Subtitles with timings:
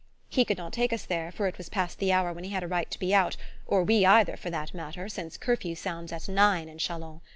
[0.29, 2.63] He could not take us there, for it was past the hour when he had
[2.63, 6.27] a right to be out, or we either, for that matter, since curfew sounds at
[6.27, 7.21] nine at Chalons.